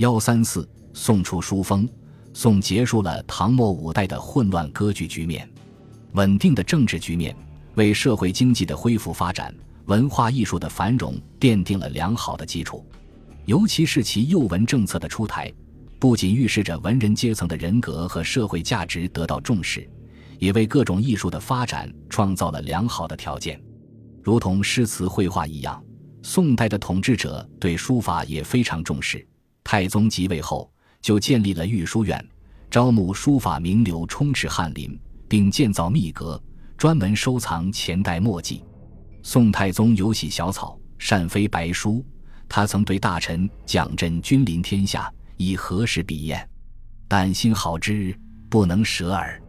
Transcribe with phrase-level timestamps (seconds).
[0.00, 1.86] 幺三四，宋初书风。
[2.32, 5.46] 宋结束了唐末五代的混乱割据局面，
[6.12, 7.36] 稳定的政治局面
[7.74, 9.54] 为社会经济的恢复发展、
[9.88, 12.82] 文化艺术的繁荣奠定了良好的基础。
[13.44, 15.52] 尤其是其幼文政策的出台，
[15.98, 19.86] 不仅预示着文人阶层的人格和社会价值得到重视，
[20.38, 23.60] 也为各种艺术的发展创造了良好的条件。
[24.22, 25.84] 如同诗词绘画一样，
[26.22, 29.26] 宋代的统治者对书法也非常重视。
[29.72, 30.68] 太宗即位后，
[31.00, 32.28] 就建立了御书院，
[32.68, 36.42] 招募书法名流充斥翰林，并建造秘阁，
[36.76, 38.64] 专门收藏前代墨迹。
[39.22, 42.04] 宋太宗有喜小草，善飞白书。
[42.48, 46.44] 他曾对大臣讲：“朕君临天下，以何事笔砚？
[47.06, 48.12] 但心好之，
[48.48, 49.40] 不能舍耳。”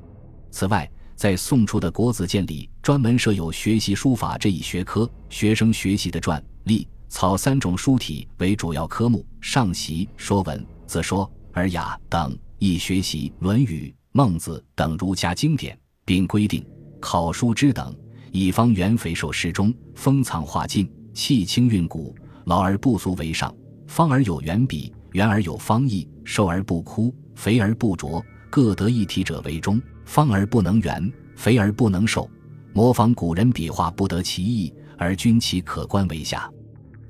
[0.53, 16.65] 此外，在宋初的国子监里，专门设有学习书法这一学科，学生学习的篆、隶、草三种书体为主要科目，上习说文、子说、尔雅等，亦学习《论语》《孟子》等儒家经典，并规定
[17.01, 17.93] 考书之等，
[18.31, 22.15] 以方圆肥瘦适中，封藏化尽，气清韵古。
[22.45, 23.53] 劳而不俗为上，
[23.87, 29.79] 方而有圆笔，圆而有方意，瘦而不枯，肥而不浊，各得一体者为中。
[30.05, 32.27] 方而不能圆，肥而不能瘦，
[32.73, 36.49] 模仿古人笔画不得其意，而均其可观为下。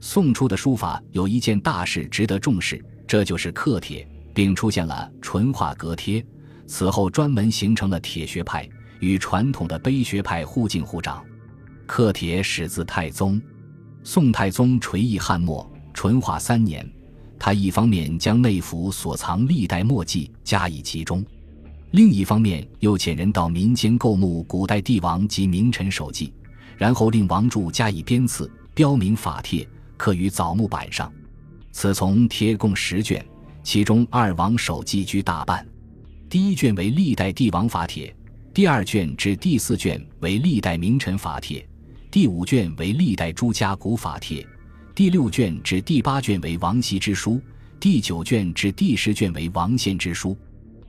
[0.04, 6.26] 宋初的书法有一件大事值得重视，这就是刻帖，并出现了纯化格帖。
[6.66, 8.68] 此后专门形成了帖学派，
[9.00, 11.24] 与传统的碑学派互敬互长。
[11.86, 13.40] 刻帖始自太宗。
[14.04, 16.84] 宋太宗垂意汉墨，淳化三年，
[17.38, 21.24] 他一方面将内府所藏历代墨迹加以集中，
[21.92, 26.34] 另一方面又遣人到民间购募古代帝王及名臣手迹，
[26.76, 29.68] 然后令王柱加以编刺，标明法帖，
[30.02, 31.14] 刻于枣木板上。
[31.72, 33.24] 此从帖共十卷，
[33.62, 35.64] 其中二王手迹居大半。
[36.28, 38.12] 第一卷为历代帝王法帖，
[38.52, 41.64] 第二卷至第四卷为历代名臣法帖。
[42.10, 44.44] 第五卷为历代诸家古法帖，
[44.96, 47.40] 第六卷至第八卷为王羲之书，
[47.80, 50.36] 第九卷至第十卷为王献之书。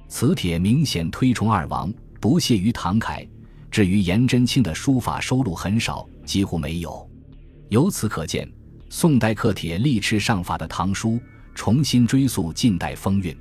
[0.08, 3.28] 此帖明显推崇二王，不屑于唐楷。
[3.70, 7.06] 至于颜真卿的书法收录很少，几乎没有。
[7.68, 8.50] 由此可见，
[8.94, 11.18] 宋代刻帖力斥上法的唐书，
[11.54, 13.34] 重新追溯近代风韵，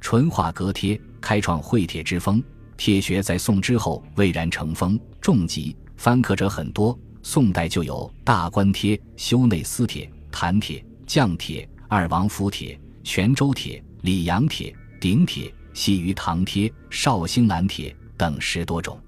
[0.00, 2.42] 淳化阁帖，开创绘帖之风。
[2.76, 6.98] 帖学在宋之后蔚然成风，重集翻刻者很多。
[7.22, 19.00] 宋代就有大观帖、修内司帖、坛帖、降帖、二王府帖、泉州帖、李阳帖、顶帖、西于唐帖、绍兴南帖等十多种。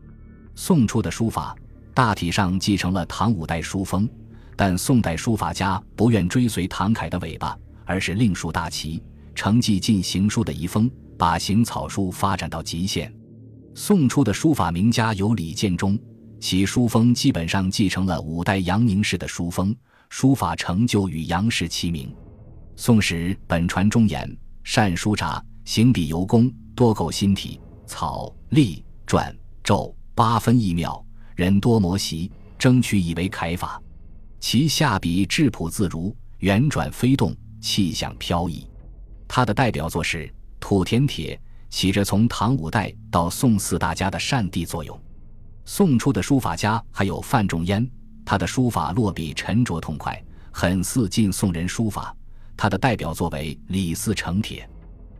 [0.54, 1.56] 宋初的书法
[1.92, 4.08] 大体上继承了唐五代书风，
[4.56, 9.02] 但宋代书法家不愿追随唐楷的尾巴，而是另树大旗，
[9.34, 13.12] 承继进行书的遗风，把行草书发展到极限。
[13.74, 15.98] 宋初的书法名家有李建中。
[16.38, 19.74] 其书风基本上继承了五代杨凝式的书风，
[20.08, 22.12] 书法成就与杨氏齐名。
[22.74, 31.04] 宋时本传中言，善书札，行笔尤工，多构新体，草、隶、篆、皱八分异妙，
[31.34, 33.81] 人多磨习，争取以为楷法。
[34.42, 38.66] 其下笔质朴自如，圆转飞动，气象飘逸。
[39.28, 40.26] 他的代表作是
[40.58, 41.36] 《土田帖》，
[41.70, 45.00] 起着从唐五代到宋四大家的善地作用。
[45.64, 47.88] 宋初的书法家还有范仲淹，
[48.24, 50.20] 他的书法落笔沉着痛快，
[50.50, 52.14] 很似晋宋人书法。
[52.56, 54.64] 他的代表作为《李斯成帖》。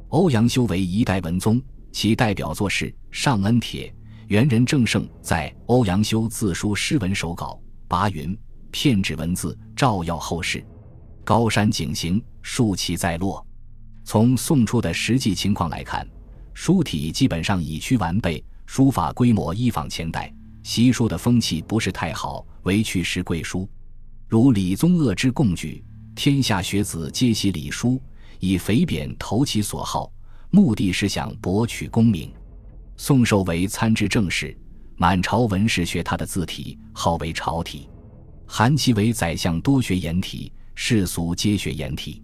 [0.09, 1.63] 欧阳修为一代文宗，
[1.93, 3.89] 其代表作是《上恩帖》。
[4.27, 7.57] 元人郑盛在欧阳修自书诗文手稿，
[7.87, 8.37] 拔云
[8.73, 10.65] 片纸文字，照耀后世。
[11.23, 13.47] 高山景行，竖旗在落。
[14.03, 16.05] 从宋初的实际情况来看，
[16.53, 18.45] 书体基本上已趋完备。
[18.67, 23.69] 书法规模依仿前代，习书的风气不是太好，唯去时贵书。
[24.27, 25.85] 如李宗鄂之贡举，
[26.15, 28.01] 天下学子皆习李书，
[28.41, 30.11] 以肥扁投其所好，
[30.51, 32.33] 目的是想博取功名。
[32.97, 34.57] 宋寿为参知政事，
[34.97, 37.89] 满朝文士学他的字体，号为朝体。
[38.55, 42.23] 韩琦为宰相，多学颜体，世俗皆学颜体。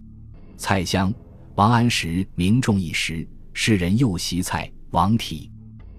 [0.57, 1.11] 蔡襄、
[1.55, 5.49] 王安石名重一时，世人又习蔡、王体。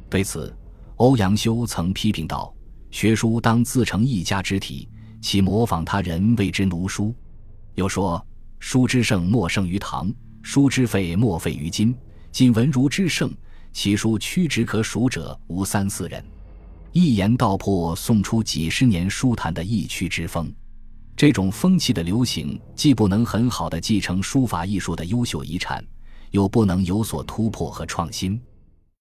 [0.08, 0.56] 对此，
[0.98, 2.54] 欧阳修曾批评道
[2.92, 4.88] ：“学书当自成一家之体，
[5.20, 7.12] 其模仿他人谓之奴书。”
[7.74, 8.24] 又说
[8.60, 11.92] ：“书之盛莫盛于唐，书之废莫废于今。
[12.30, 13.32] 今文儒之盛，
[13.72, 16.24] 其书屈指可数者无三四人。”
[16.92, 20.52] 一言道破送出几十年书坛的意趣之风。
[21.16, 25.84] 这种风气的流行，既不能很好的继承书法艺术的优秀遗产，
[26.30, 28.40] 又不能有所突破和创新。